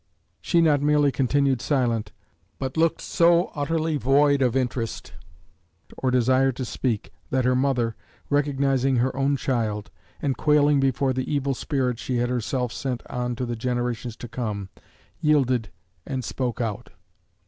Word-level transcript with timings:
She 0.41 0.61
not 0.61 0.81
merely 0.81 1.11
continued 1.11 1.61
silent, 1.61 2.11
but 2.57 2.75
looked 2.75 3.01
so 3.01 3.51
utterly 3.53 3.97
void 3.97 4.41
of 4.41 4.55
interest, 4.55 5.13
or 5.95 6.09
desire 6.09 6.51
to 6.53 6.65
speak, 6.65 7.11
that 7.29 7.45
her 7.45 7.55
mother, 7.55 7.95
recognizing 8.27 8.95
her 8.95 9.15
own 9.15 9.37
child, 9.37 9.91
and 10.19 10.35
quailing 10.35 10.79
before 10.79 11.13
the 11.13 11.31
evil 11.31 11.53
spirit 11.53 11.99
she 11.99 12.17
had 12.17 12.29
herself 12.31 12.73
sent 12.73 13.03
on 13.11 13.35
to 13.35 13.45
the 13.45 13.55
generations 13.55 14.15
to 14.15 14.27
come, 14.27 14.69
yielded 15.19 15.69
and 16.07 16.23
spoke 16.25 16.59
out. 16.59 16.89